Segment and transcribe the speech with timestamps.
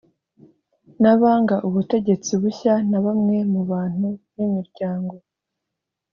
[1.01, 5.15] n abanga ubutegetsi bushya na bamwe mu bantu n imiryango